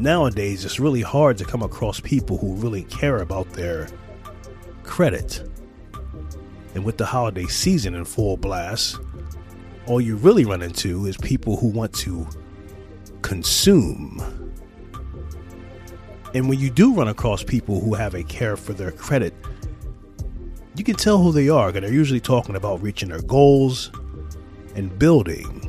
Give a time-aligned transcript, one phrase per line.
[0.00, 3.88] nowadays it's really hard to come across people who really care about their
[4.82, 5.42] credit.
[6.74, 8.98] And with the holiday season in full blast,
[9.86, 12.26] all you really run into is people who want to
[13.22, 14.22] consume.
[16.34, 19.34] And when you do run across people who have a care for their credit,
[20.76, 23.90] you can tell who they are because they're usually talking about reaching their goals
[24.76, 25.59] and building.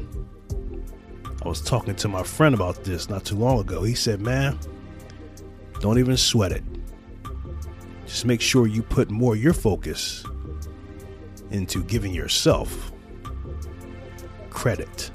[1.44, 3.84] I was talking to my friend about this not too long ago.
[3.84, 4.60] He said, Man,
[5.80, 6.64] don't even sweat it.
[8.06, 10.24] Just make sure you put more your focus
[11.50, 12.92] into giving yourself
[14.50, 15.12] credit.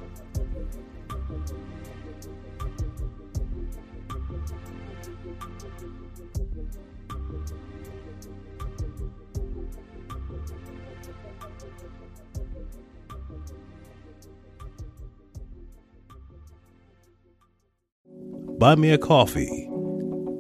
[18.67, 19.71] Buy me a coffee.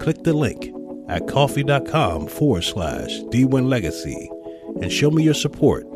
[0.01, 0.75] Click the link
[1.09, 4.29] at coffee.com forward slash D1 Legacy
[4.83, 5.87] and show me your support.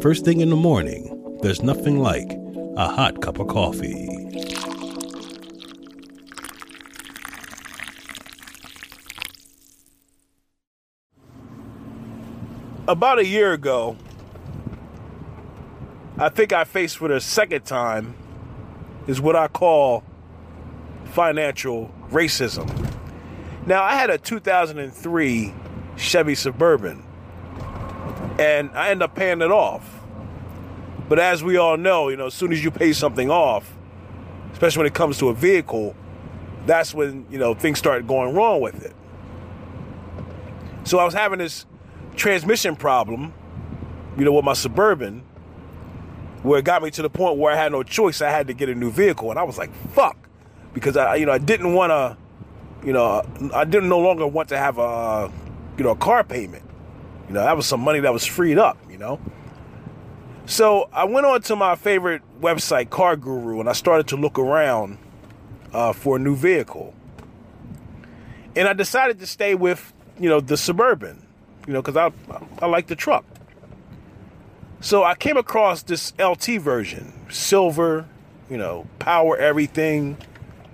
[0.00, 2.30] First thing in the morning, there's nothing like
[2.76, 4.06] a hot cup of coffee.
[12.86, 13.96] About a year ago,
[16.16, 18.14] I think I faced for the second time
[19.08, 20.04] is what I call
[21.16, 22.68] financial racism.
[23.64, 25.54] Now, I had a 2003
[25.96, 27.02] Chevy Suburban,
[28.38, 29.98] and I ended up paying it off.
[31.08, 33.74] But as we all know, you know, as soon as you pay something off,
[34.52, 35.96] especially when it comes to a vehicle,
[36.66, 38.94] that's when, you know, things start going wrong with it.
[40.84, 41.64] So I was having this
[42.14, 43.32] transmission problem,
[44.18, 45.20] you know, with my Suburban,
[46.42, 48.20] where it got me to the point where I had no choice.
[48.20, 49.30] I had to get a new vehicle.
[49.30, 50.25] And I was like, fuck.
[50.76, 52.18] Because I, you know, I didn't want to,
[52.86, 53.22] you know,
[53.54, 55.32] I didn't no longer want to have a,
[55.78, 56.64] you know, a car payment.
[57.28, 59.18] You know, that was some money that was freed up, you know.
[60.44, 64.38] So I went on to my favorite website, Car Guru, and I started to look
[64.38, 64.98] around
[65.72, 66.92] uh, for a new vehicle.
[68.54, 71.26] And I decided to stay with, you know, the Suburban,
[71.66, 72.12] you know, because I,
[72.60, 73.24] I like the truck.
[74.82, 78.06] So I came across this LT version, silver,
[78.50, 80.18] you know, power everything,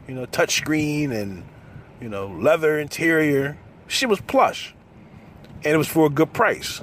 [0.07, 1.45] you know, touchscreen and,
[2.01, 3.59] you know, leather interior.
[3.87, 4.75] She was plush.
[5.65, 6.83] And it was for a good price.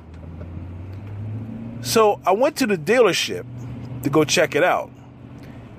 [1.81, 3.46] So I went to the dealership
[4.03, 4.91] to go check it out.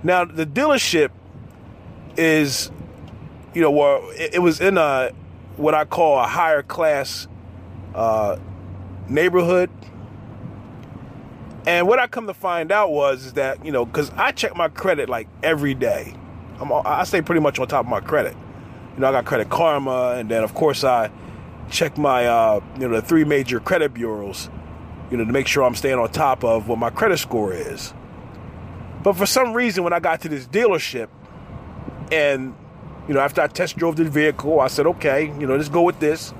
[0.02, 1.10] Now the dealership
[2.16, 2.70] is,
[3.54, 5.10] you know, well, it, was in a
[5.56, 7.28] what I call a higher class
[7.94, 8.38] uh,
[9.08, 9.70] neighborhood.
[11.66, 14.56] And what I come to find out was is that you know because I check
[14.56, 16.14] my credit like every day.
[16.60, 18.36] I'm, I stay pretty much on top of my credit.
[18.94, 21.10] You know, I got Credit Karma, and then of course I
[21.70, 24.50] check my uh, you know the three major credit bureaus
[25.10, 27.92] you know, to make sure I'm staying on top of what my credit score is.
[29.02, 31.08] But for some reason, when I got to this dealership,
[32.12, 32.54] and
[33.08, 35.82] you know, after I test drove the vehicle, I said, okay, you know, let's go
[35.82, 36.32] with this.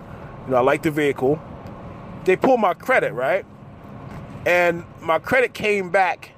[0.46, 1.40] You know, I like the vehicle.
[2.24, 3.44] They pulled my credit, right?
[4.46, 6.30] And my credit came back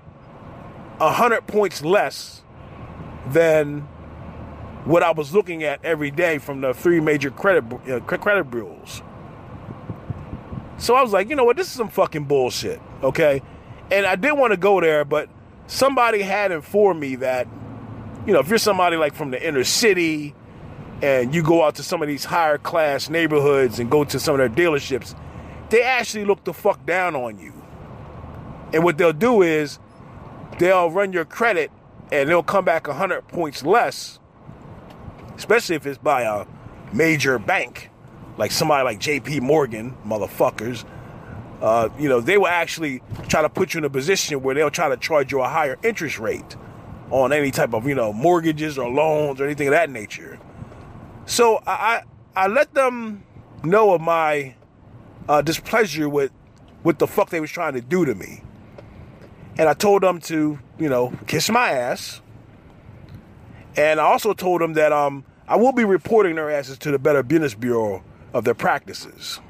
[1.01, 2.43] a hundred points less
[3.29, 3.81] than
[4.85, 9.03] what I was looking at every day from the three major credit uh, credit bureaus.
[10.79, 13.43] So I was like, you know what, this is some fucking bullshit, okay?
[13.91, 15.29] And I didn't want to go there, but
[15.69, 17.47] somebody had informed me that,
[18.27, 20.35] you know, if you're somebody like from the inner city
[21.01, 24.39] and you go out to some of these higher class neighborhoods and go to some
[24.39, 25.17] of their dealerships,
[25.71, 27.53] they actually look the fuck down on you.
[28.73, 29.79] And what they'll do is
[30.59, 31.71] they'll run your credit
[32.13, 34.21] and they'll come back 100 points less,
[35.37, 36.47] especially if it's by a
[36.93, 37.91] major bank
[38.37, 39.41] like somebody like J.P.
[39.41, 40.85] Morgan, motherfuckers,
[41.61, 44.71] uh, you know, they will actually try to put you in a position where they'll
[44.71, 46.57] try to charge you a higher interest rate
[47.11, 50.39] on any type of, you know, mortgages or loans or anything of that nature.
[51.27, 52.03] So I
[52.35, 53.23] I, let them
[53.63, 54.55] know of my
[55.29, 56.33] uh, displeasure with
[56.83, 58.43] what the fuck they was trying to do to me.
[59.59, 62.21] And I told them to, you know, kiss my ass.
[63.77, 66.99] And I also told them that um I will be reporting their asses to the
[66.99, 68.03] Better Business Bureau
[68.33, 69.41] of their practices.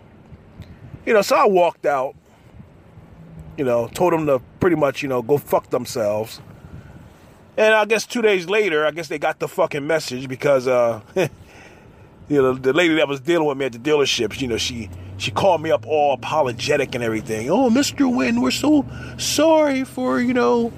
[1.06, 2.14] You know, so I walked out,
[3.56, 6.40] you know, told them to pretty much, you know, go fuck themselves.
[7.56, 11.02] And I guess two days later, I guess they got the fucking message because, uh,
[11.14, 11.28] you
[12.42, 14.88] know, the lady that was dealing with me at the dealerships, you know, she
[15.22, 17.48] she called me up all apologetic and everything.
[17.48, 18.12] Oh, Mr.
[18.12, 18.84] Wynn, we're so
[19.18, 20.72] sorry for, you know,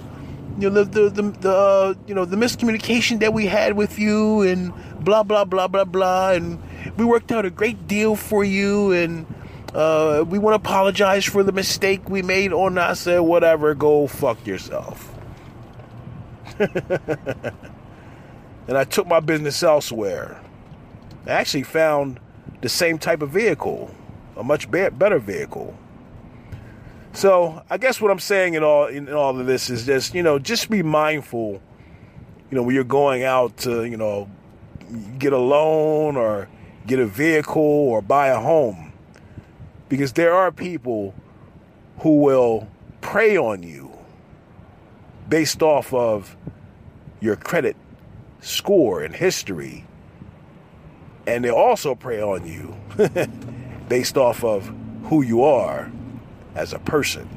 [0.58, 3.98] you know the the the, the uh, you know the miscommunication that we had with
[3.98, 6.62] you and blah blah blah blah blah and
[6.96, 9.26] we worked out a great deal for you and
[9.74, 12.78] uh, we want to apologize for the mistake we made on.
[12.78, 15.12] I said whatever, go fuck yourself.
[16.58, 16.70] and
[18.68, 20.40] I took my business elsewhere.
[21.26, 22.20] I actually found
[22.60, 23.92] the same type of vehicle,
[24.36, 25.76] a much be- better vehicle.
[27.12, 30.22] So I guess what I'm saying in all in all of this is just you
[30.22, 31.62] know just be mindful,
[32.50, 34.28] you know when you're going out to you know
[35.18, 36.48] get a loan or
[36.86, 38.92] get a vehicle or buy a home,
[39.88, 41.14] because there are people
[41.98, 42.66] who will
[43.00, 43.92] prey on you
[45.28, 46.36] based off of
[47.20, 47.76] your credit
[48.40, 49.86] score and history,
[51.28, 52.74] and they also prey on you
[53.88, 54.72] based off of
[55.04, 55.90] who you are
[56.54, 57.28] as a person.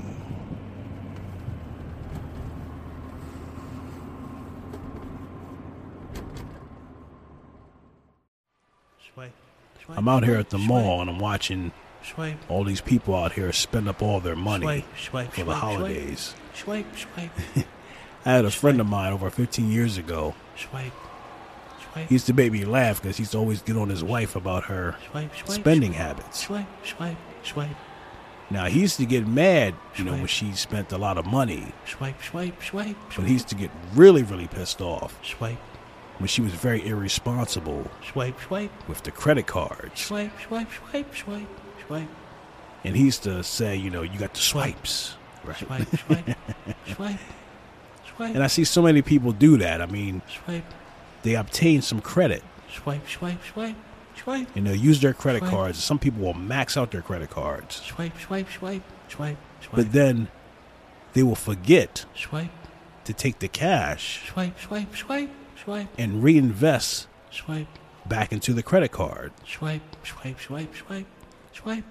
[9.89, 11.71] I'm out here at the mall and I'm watching
[12.49, 14.65] all these people out here spend up all their money
[15.31, 16.35] for the holidays.
[18.25, 20.35] I had a friend of mine over 15 years ago.
[22.05, 24.35] He used to make me laugh because he used to always get on his wife
[24.35, 24.95] about her
[25.45, 26.47] spending habits.
[28.49, 31.73] Now he used to get mad, you know, when she spent a lot of money.
[31.85, 32.95] Swipe, swipe, swipe.
[33.15, 35.57] But he used to get really, really pissed off Swipe,
[36.17, 38.71] when she was very irresponsible swipe, swipe.
[38.87, 39.99] with the credit cards.
[39.99, 41.47] Swipe, swipe, swipe, swipe,
[41.85, 42.07] swipe,
[42.85, 45.15] And he used to say, you know, you got the swipes.
[45.43, 45.57] Right.
[45.57, 46.25] swipe, swipe,
[46.87, 47.19] swipe,
[48.15, 49.81] swipe, And I see so many people do that.
[49.81, 50.63] I mean, swipe,
[51.23, 53.75] they obtain some credit swipe, swipe, swipe,
[54.15, 55.51] swipe, and they'll use their credit Swipe.
[55.51, 55.83] cards.
[55.83, 57.75] Some people will max out their credit cards.
[57.81, 60.27] swipe, swipe, swipe, swipe, swipe, But then
[61.13, 62.51] they will forget swipe,
[63.05, 65.29] to take the cash swipe, swipe, swipe,
[65.63, 67.67] swipe, and reinvest swipe,
[68.05, 69.31] back into the credit card.
[69.45, 71.07] swipe, swipe, swipe, swipe,
[71.53, 71.83] swipe,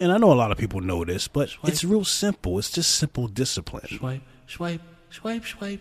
[0.00, 1.72] And I know a lot of people know this, but Swipe.
[1.72, 2.58] it's real simple.
[2.58, 3.86] It's just simple discipline.
[3.88, 4.80] swipe, swipe,
[5.10, 5.80] swipe, swipe,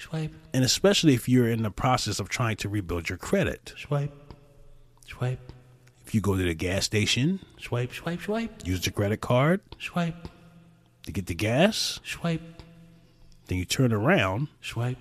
[0.00, 3.72] swipe, And especially if you're in the process of trying to rebuild your credit.
[3.76, 4.12] swipe,
[5.06, 5.52] swipe,
[6.06, 9.60] If you go to the gas station, swipe, swipe, swipe, use the credit card.
[9.78, 10.28] Swipe,
[11.04, 12.42] to get the gas, swipe,
[13.46, 14.48] then you turn around.
[14.62, 14.98] Swipe,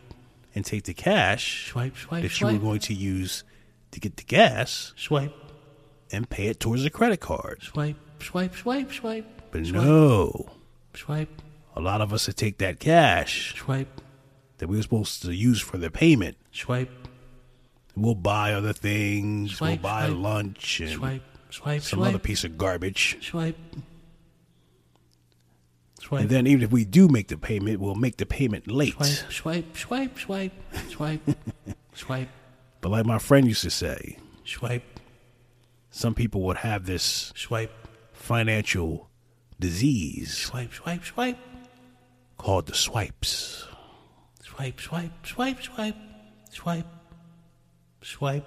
[0.56, 1.68] and take the cash.
[1.72, 3.44] Swipe, swipe, that you were going to use
[3.92, 4.94] to get the gas.
[4.98, 5.34] Swipe,
[6.12, 7.62] and pay it towards the credit card.
[7.64, 10.52] swipe, swipe, swipe, swipe, But swipe, no,
[10.96, 11.42] swipe,
[11.76, 13.56] a lot of us that take that cash.
[13.58, 14.02] Swipe,
[14.60, 16.90] that we were supposed to use for the payment, swipe,
[17.96, 20.18] we'll buy other things, Swipe, we'll buy swipe.
[20.18, 23.18] lunch and swipe, swipe, some swipe, other piece of garbage.
[23.22, 23.58] swipe,
[26.00, 28.94] swipe, And then even if we do make the payment, we'll make the payment late.
[29.04, 29.32] swipe,
[29.76, 30.52] swipe, swipe, swipe,
[30.90, 31.22] swipe,
[31.94, 32.30] swipe,
[32.82, 35.00] But like my friend used to say, swipe,
[35.92, 37.72] some people would have this swipe,
[38.14, 39.10] financial
[39.60, 41.38] disease swipe, swipe, swipe,
[42.38, 43.66] called the swipes.
[44.60, 45.96] Swipe, swipe, swipe, swipe,
[46.52, 46.86] swipe,
[48.02, 48.46] swipe.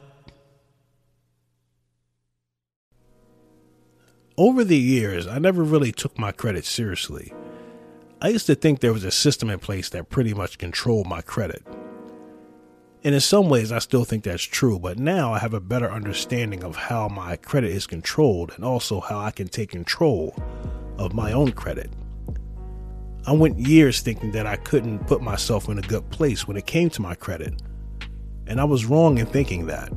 [4.36, 7.32] Over the years, I never really took my credit seriously.
[8.20, 11.22] I used to think there was a system in place that pretty much controlled my
[11.22, 11.66] credit.
[13.04, 15.90] And in some ways, I still think that's true, but now I have a better
[15.90, 20.36] understanding of how my credit is controlled and also how I can take control
[20.98, 21.90] of my own credit.
[23.24, 26.66] I went years thinking that I couldn't put myself in a good place when it
[26.66, 27.62] came to my credit,
[28.48, 29.92] and I was wrong in thinking that.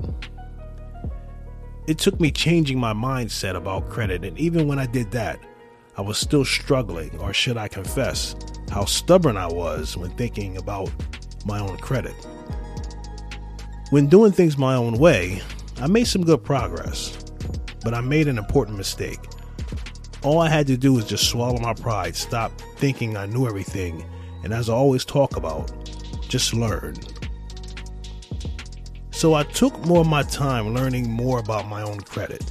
[1.87, 5.39] It took me changing my mindset about credit, and even when I did that,
[5.97, 8.35] I was still struggling, or should I confess,
[8.69, 10.91] how stubborn I was when thinking about
[11.45, 12.13] my own credit.
[13.89, 15.41] When doing things my own way,
[15.81, 17.17] I made some good progress,
[17.83, 19.19] but I made an important mistake.
[20.25, 24.03] All I had to do was just swallow my pride, stop thinking I knew everything,
[24.43, 25.71] and as I always talk about,
[26.27, 26.95] just learn.
[29.11, 32.43] So I took more of my time learning more about my own credit.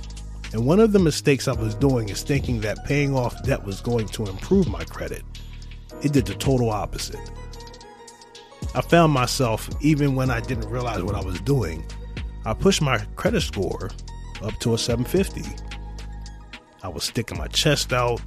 [0.53, 3.81] And one of the mistakes I was doing is thinking that paying off debt was
[3.81, 5.25] going to improve my credit.
[6.01, 7.29] It did the total opposite.
[8.77, 11.85] I found myself, even when I didn't realize what I was doing,
[12.47, 13.91] I pushed my credit score
[14.45, 15.74] up to a 750.
[16.85, 18.21] I was sticking my chest out,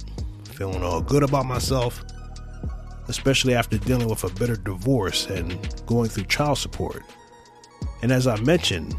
[0.50, 2.04] feeling all good about myself,
[3.06, 7.04] especially after dealing with a bitter divorce and going through child support.
[8.02, 8.96] And as I mentioned,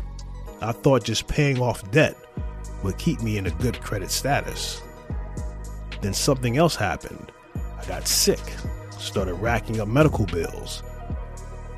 [0.61, 2.15] I thought just paying off debt
[2.83, 4.81] would keep me in a good credit status.
[6.01, 7.33] Then something else happened.
[7.77, 8.39] I got sick,
[8.97, 10.83] started racking up medical bills,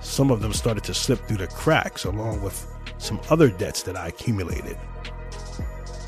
[0.02, 3.96] some of them started to slip through the cracks along with some other debts that
[3.96, 4.78] I accumulated.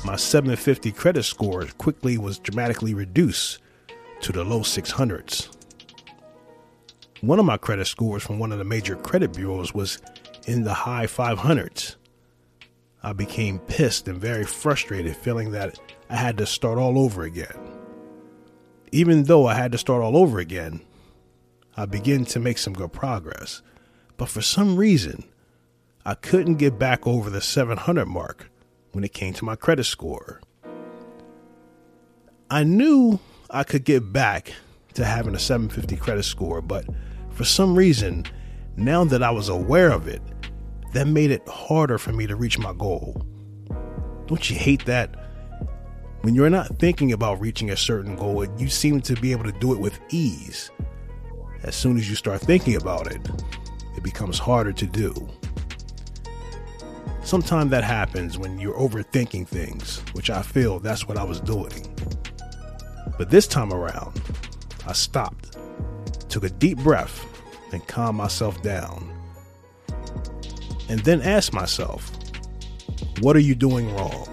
[0.04, 3.60] My 750 credit score quickly was dramatically reduced
[4.20, 5.48] to the low 600s.
[7.22, 10.02] One of my credit scores from one of the major credit bureaus was
[10.46, 11.96] in the high 500s.
[13.02, 15.78] I became pissed and very frustrated, feeling that
[16.10, 17.56] I had to start all over again.
[18.92, 20.82] Even though I had to start all over again,
[21.78, 23.62] I began to make some good progress.
[24.18, 25.24] But for some reason,
[26.04, 28.50] I couldn't get back over the 700 mark
[28.94, 30.40] when it came to my credit score.
[32.50, 33.18] I knew
[33.50, 34.52] I could get back
[34.94, 36.86] to having a 750 credit score, but
[37.30, 38.24] for some reason,
[38.76, 40.22] now that I was aware of it,
[40.92, 43.20] that made it harder for me to reach my goal.
[44.26, 45.14] Don't you hate that?
[46.22, 49.52] When you're not thinking about reaching a certain goal, you seem to be able to
[49.52, 50.70] do it with ease.
[51.64, 53.20] As soon as you start thinking about it,
[53.96, 55.12] it becomes harder to do.
[57.24, 61.96] Sometimes that happens when you're overthinking things, which I feel that's what I was doing.
[63.16, 64.20] But this time around,
[64.86, 65.56] I stopped,
[66.28, 67.26] took a deep breath,
[67.72, 69.10] and calmed myself down.
[70.90, 72.10] And then asked myself,
[73.20, 74.28] what are you doing wrong?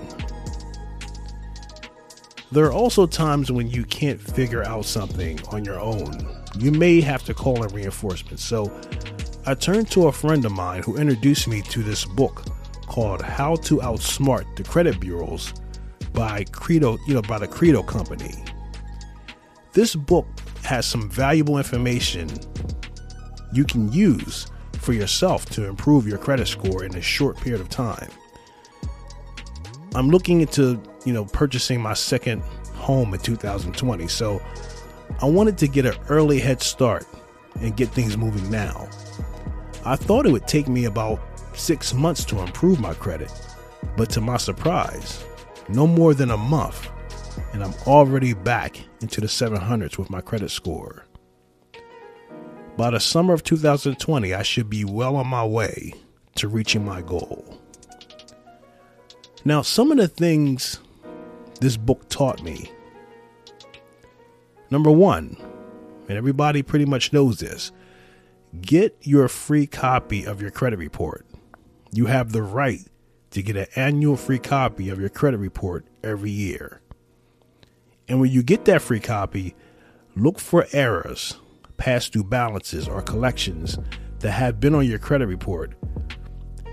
[2.52, 6.28] There are also times when you can't figure out something on your own.
[6.60, 8.44] You may have to call in reinforcements.
[8.44, 8.70] So
[9.46, 12.44] I turned to a friend of mine who introduced me to this book
[12.92, 15.54] called How to Outsmart the Credit Bureaus
[16.12, 18.44] by Credo, you know, by the Credo Company.
[19.72, 20.28] This book
[20.66, 22.30] has some valuable information
[23.54, 27.70] you can use for yourself to improve your credit score in a short period of
[27.70, 28.10] time.
[29.96, 32.42] I'm looking into, you know, purchasing my second
[32.76, 34.42] home in 2020, so
[35.22, 37.08] I wanted to get an early head start
[37.62, 38.90] and get things moving now.
[39.86, 41.22] I thought it would take me about
[41.54, 43.32] six months to improve my credit,
[43.98, 45.24] but to my surprise,
[45.70, 46.90] no more than a month,
[47.54, 51.06] and I'm already back into the 700s with my credit score.
[52.78, 55.94] By the summer of 2020, I should be well on my way
[56.36, 57.60] to reaching my goal.
[59.44, 60.80] Now, some of the things
[61.60, 62.72] this book taught me.
[64.70, 65.36] Number one,
[66.08, 67.72] and everybody pretty much knows this
[68.62, 71.26] get your free copy of your credit report
[71.94, 72.88] you have the right
[73.32, 76.82] to get an annual free copy of your credit report every year.
[78.08, 79.56] And when you get that free copy,
[80.16, 81.40] look for errors,
[81.78, 83.78] past due balances, or collections
[84.20, 85.74] that have been on your credit report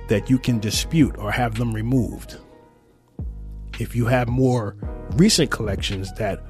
[0.09, 2.39] that you can dispute or have them removed.
[3.79, 4.77] If you have more
[5.13, 6.43] recent collections that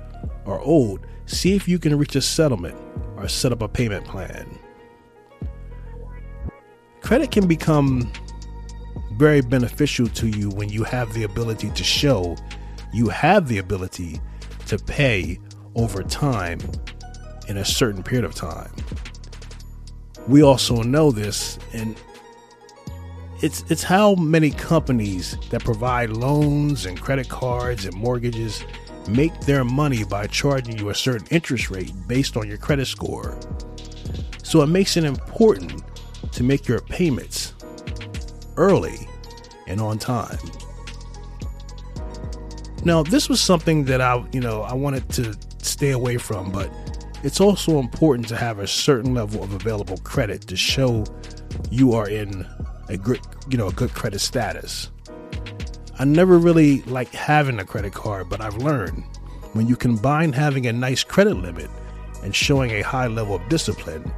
[0.47, 2.79] are old, see if you can reach a settlement
[3.17, 4.59] or set up a payment plan.
[7.03, 8.11] Credit can become
[9.19, 12.37] very beneficial to you when you have the ability to show
[12.93, 14.21] you have the ability
[14.67, 15.39] to pay
[15.75, 16.59] over time
[17.49, 18.71] in a certain period of time.
[20.27, 22.01] We also know this and
[23.41, 28.65] it's it's how many companies that provide loans and credit cards and mortgages
[29.09, 33.39] make their money by charging you a certain interest rate based on your credit score.
[34.43, 35.83] So it makes it important
[36.33, 37.55] to make your payments
[38.57, 39.08] early
[39.69, 40.39] and on time.
[42.85, 46.71] Now, this was something that I, you know, I wanted to stay away from, but
[47.23, 51.05] it's also important to have a certain level of available credit to show
[51.71, 52.47] you are in
[52.89, 54.91] a good, you know, a good credit status.
[55.99, 59.03] I never really liked having a credit card, but I've learned
[59.53, 61.69] when you combine having a nice credit limit
[62.23, 64.11] and showing a high level of discipline,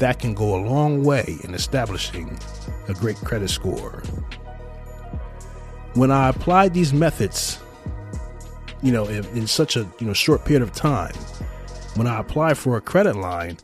[0.00, 2.38] that can go a long way in establishing
[2.88, 4.02] a great credit score.
[5.96, 7.58] When I applied these methods,
[8.82, 11.14] you know, in, in such a you know short period of time,
[11.94, 13.56] when I applied for a credit line,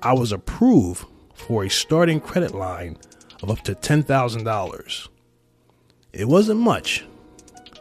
[0.00, 2.96] I was approved for a starting credit line
[3.42, 5.08] of up to $10,000.
[6.12, 7.04] It wasn't much,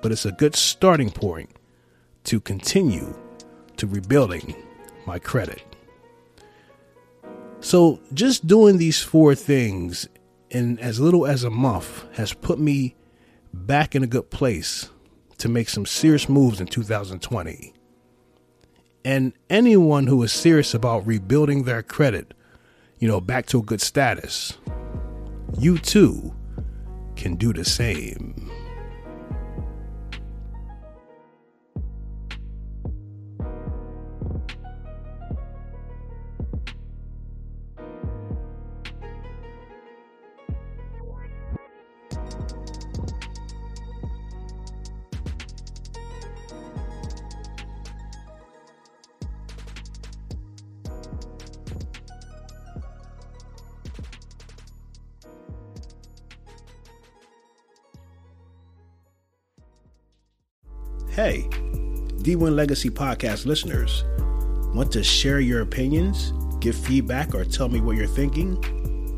[0.01, 1.51] but it's a good starting point
[2.23, 3.15] to continue
[3.77, 4.55] to rebuilding
[5.05, 5.61] my credit.
[7.59, 10.07] So, just doing these four things
[10.49, 12.95] in as little as a month has put me
[13.65, 14.89] back in a good place
[15.37, 17.73] to make some serious moves in 2020.
[19.05, 22.33] And anyone who is serious about rebuilding their credit,
[22.99, 24.57] you know, back to a good status,
[25.57, 26.35] you too
[27.15, 28.51] can do the same.
[61.17, 61.47] Hey,
[62.19, 64.03] D1 Legacy Podcast listeners,
[64.75, 68.55] want to share your opinions, give feedback, or tell me what you're thinking?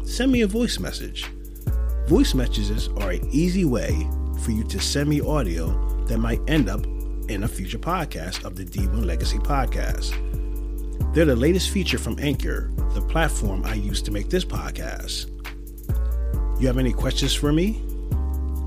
[0.05, 1.25] Send me a voice message.
[2.07, 4.07] Voice messages are an easy way
[4.41, 5.67] for you to send me audio
[6.05, 6.85] that might end up
[7.27, 10.13] in a future podcast of the D1 Legacy Podcast.
[11.13, 15.27] They're the latest feature from Anchor, the platform I use to make this podcast.
[16.61, 17.73] You have any questions for me?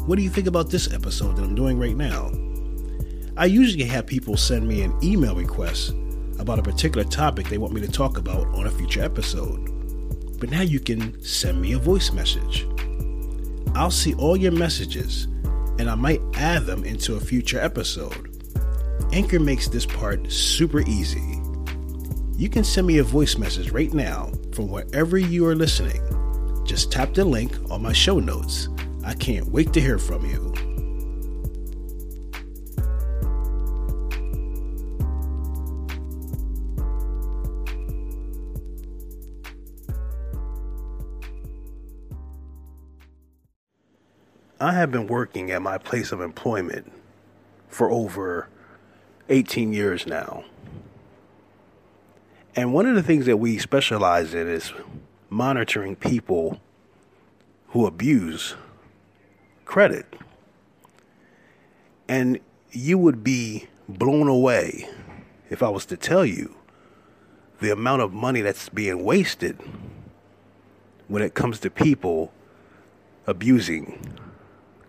[0.04, 2.30] What do you think about this episode that I'm doing right now?
[3.42, 5.96] I usually have people send me an email request
[6.38, 10.38] about a particular topic they want me to talk about on a future episode.
[10.38, 12.68] But now you can send me a voice message.
[13.74, 15.24] I'll see all your messages
[15.80, 18.30] and I might add them into a future episode.
[19.12, 21.40] Anchor makes this part super easy.
[22.36, 26.00] You can send me a voice message right now from wherever you are listening.
[26.64, 28.68] Just tap the link on my show notes.
[29.04, 30.51] I can't wait to hear from you.
[44.62, 46.92] I have been working at my place of employment
[47.66, 48.48] for over
[49.28, 50.44] 18 years now.
[52.54, 54.72] And one of the things that we specialize in is
[55.28, 56.60] monitoring people
[57.70, 58.54] who abuse
[59.64, 60.06] credit.
[62.06, 62.38] And
[62.70, 64.88] you would be blown away
[65.50, 66.54] if I was to tell you
[67.58, 69.58] the amount of money that's being wasted
[71.08, 72.32] when it comes to people
[73.26, 74.21] abusing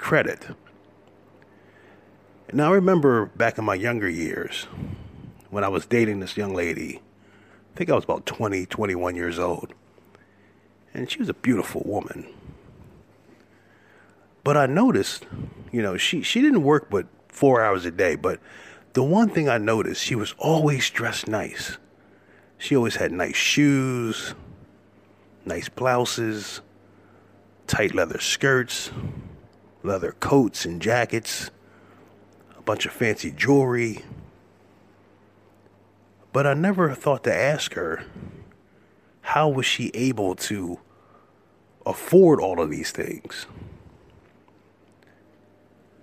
[0.04, 0.48] credit.
[2.52, 4.68] Now, I remember back in my younger years
[5.50, 6.98] when I was dating this young lady.
[6.98, 9.74] I think I was about 20, 21 years old.
[10.94, 12.28] And she was a beautiful woman.
[14.44, 15.26] But I noticed,
[15.72, 18.16] you know, she, she didn't work but four hours a day.
[18.16, 18.42] But
[18.92, 21.78] the one thing I noticed, she was always dressed nice.
[22.58, 24.36] She always had nice shoes,
[25.46, 26.60] nice blouses,
[27.68, 28.92] tight leather skirts,
[29.84, 31.52] leather coats and jackets,
[32.58, 34.04] a bunch of fancy jewelry.
[36.32, 38.06] But I never thought to ask her
[39.22, 40.80] how was she able to
[41.86, 43.46] afford all of these things.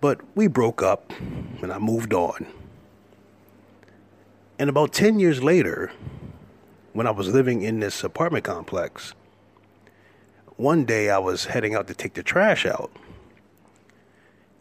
[0.00, 1.12] But we broke up
[1.62, 2.46] and I moved on.
[4.58, 5.90] And about 10 years later,
[6.92, 9.14] when I was living in this apartment complex,
[10.56, 12.90] one day I was heading out to take the trash out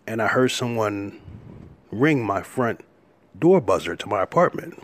[0.10, 1.22] and I heard someone
[1.91, 2.82] ring my front
[3.38, 4.82] door buzzer to my apartment.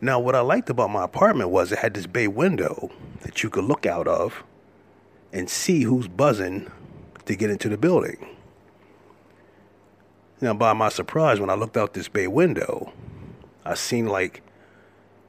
[0.00, 3.48] Now, what I liked about my apartment was it had this bay window that you
[3.48, 4.42] could look out of
[5.32, 6.68] and see who's buzzing
[7.26, 8.26] to get into the building.
[10.40, 12.92] Now, by my surprise, when I looked out this bay window,
[13.64, 14.42] I seen like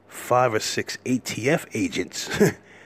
[0.08, 2.28] five or six ATF agents,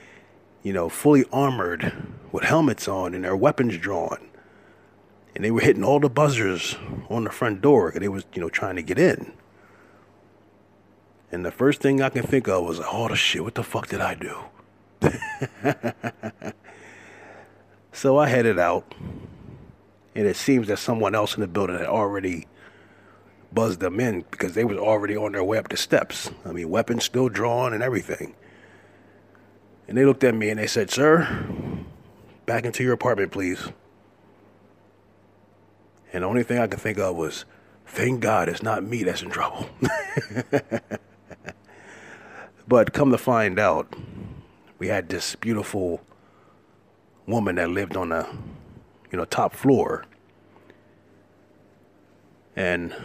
[0.61, 1.93] you know, fully armored
[2.31, 4.29] with helmets on and their weapons drawn
[5.35, 6.75] and they were hitting all the buzzers
[7.09, 9.33] on the front door because they was you know trying to get in.
[11.31, 13.87] And the first thing I can think of was, oh the shit, what the fuck
[13.87, 14.37] did I do?
[17.91, 18.95] so I headed out,
[20.15, 22.47] and it seems that someone else in the building had already
[23.51, 26.29] buzzed them in because they was already on their way up the steps.
[26.45, 28.35] I mean, weapons still drawn and everything.
[29.87, 31.45] And they looked at me and they said, "Sir,
[32.45, 33.69] back into your apartment, please."
[36.11, 37.45] And the only thing I could think of was,
[37.85, 39.69] thank God it's not me that's in trouble.
[42.67, 43.93] but come to find out,
[44.79, 46.01] we had this beautiful
[47.27, 48.27] woman that lived on the,
[49.11, 50.05] you know, top floor.
[52.55, 52.95] And,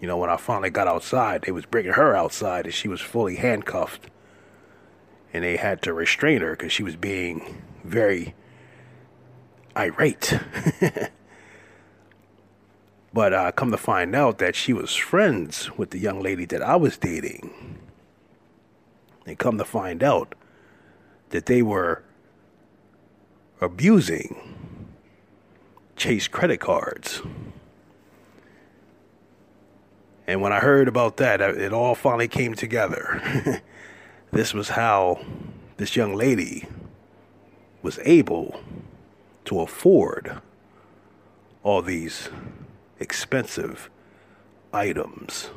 [0.00, 3.00] you know, when I finally got outside, they was bringing her outside and she was
[3.00, 4.10] fully handcuffed.
[5.32, 8.34] And they had to restrain her because she was being very
[9.76, 10.38] irate.
[13.12, 16.62] But uh, come to find out that she was friends with the young lady that
[16.62, 17.78] I was dating.
[19.26, 20.34] And come to find out
[21.30, 22.02] that they were
[23.60, 24.36] abusing
[25.96, 27.20] Chase credit cards.
[30.26, 33.60] And when I heard about that, it all finally came together.
[34.30, 35.22] this was how
[35.76, 36.66] this young lady
[37.82, 38.60] was able
[39.44, 40.40] to afford
[41.62, 42.28] all these
[43.00, 43.90] expensive
[44.72, 45.50] items.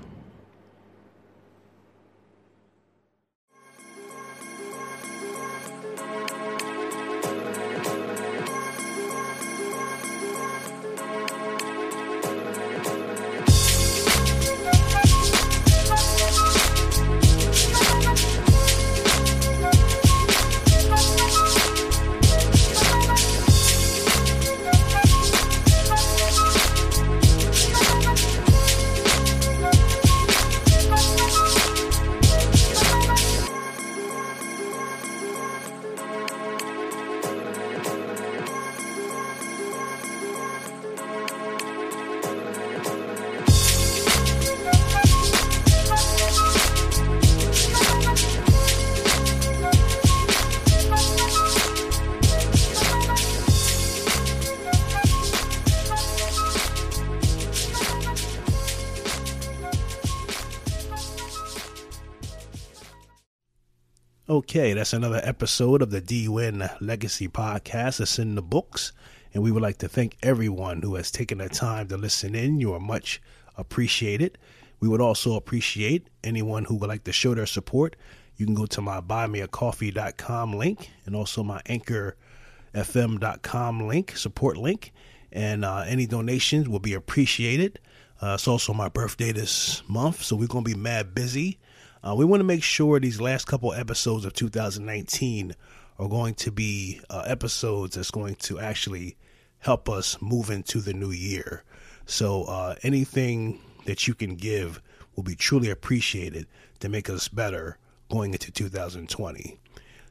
[64.56, 68.00] Okay, that's another episode of the D1 Legacy Podcast.
[68.00, 68.92] It's in the books,
[69.34, 72.60] and we would like to thank everyone who has taken the time to listen in.
[72.60, 73.20] You are much
[73.58, 74.38] appreciated.
[74.80, 77.96] We would also appreciate anyone who would like to show their support.
[78.38, 84.94] You can go to my buymeacoffee.com link and also my anchorfm.com link, support link,
[85.32, 87.80] and uh, any donations will be appreciated.
[88.22, 91.58] Uh, it's also my birthday this month, so we're going to be mad busy.
[92.06, 95.56] Uh, we want to make sure these last couple episodes of 2019
[95.98, 99.16] are going to be uh, episodes that's going to actually
[99.60, 101.64] help us move into the new year.
[102.06, 104.82] So uh, anything that you can give
[105.16, 106.48] will be truly appreciated
[106.80, 107.78] to make us better
[108.12, 109.60] going into 2020.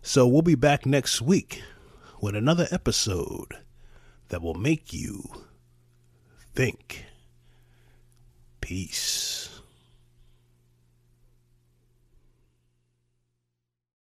[0.00, 1.62] So we'll be back next week
[2.22, 3.55] with another episode
[4.28, 5.24] that will make you
[6.55, 7.05] think.
[8.62, 9.52] Peace.